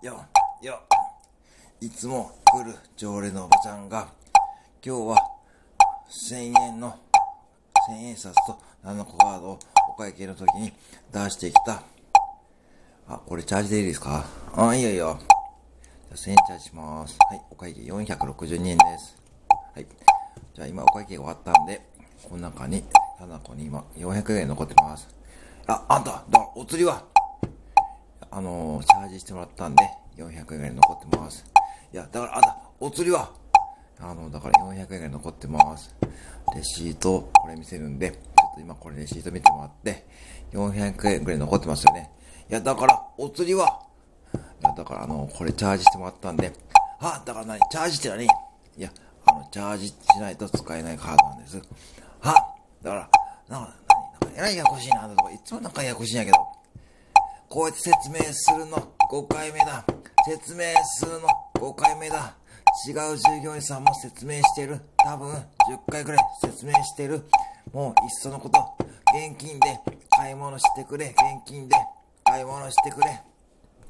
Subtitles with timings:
[0.00, 0.80] いや、
[1.80, 4.06] いつも来る常連のおばちゃんが、
[4.80, 5.16] 今日は
[6.08, 6.96] 1000円の
[7.90, 9.58] 1000円札と7個カードを
[9.90, 10.72] お会計の時に
[11.12, 11.82] 出してきた。
[13.08, 14.24] あ、これチャージでいいですか？
[14.54, 15.18] あ、いいよいいよ。
[15.20, 17.18] じゃあ1000円チャージします。
[17.28, 19.16] はい、お会計462円です。
[19.74, 19.86] はい。
[20.54, 21.82] じゃあ今お会計終わったんで、
[22.22, 22.84] この中に、
[23.20, 25.08] 7個に今400円残ってます。
[25.66, 27.02] あ、あんた、だお釣りは
[28.30, 29.84] あのー、チャージしてもらったんで、
[30.16, 31.44] 400円ぐらい残ってます。
[31.92, 33.30] いや、だからあんた、お釣りは
[34.00, 35.94] あの、だから400円ぐらい残ってます。
[36.54, 38.16] レシート、これ見せるんで、ちょ
[38.52, 40.06] っと今これレシート見てもらって、
[40.52, 42.10] 400円ぐらい残ってますよね。
[42.50, 43.80] いや、だから、お釣りは、
[44.34, 46.52] いや、だからあの、これチャージしてもらったんで、
[47.00, 47.60] あ、だから何？
[47.70, 48.24] チャージって何？
[48.24, 48.28] い
[48.76, 48.90] や、
[49.26, 51.62] あの、チャージしないと使えないカードなんです。
[52.20, 52.34] は
[52.82, 53.10] だから、
[53.48, 53.74] なんか、
[54.20, 54.28] 何？
[54.28, 56.36] なんか、えらいややこしいな、とか、いつもなんかややこしいんやけど、
[57.48, 58.76] こうやって説明するの
[59.10, 59.82] 5回目だ。
[60.26, 62.36] 説明するの5回目だ。
[62.86, 64.78] 違う従業員さんも説明してる。
[64.98, 65.38] 多分10
[65.90, 67.24] 回くらい説明してる。
[67.72, 68.58] もういっそのこと、
[69.16, 71.06] 現金で買い物してくれ。
[71.06, 71.16] 現
[71.46, 71.76] 金で
[72.22, 73.22] 買い物してくれ。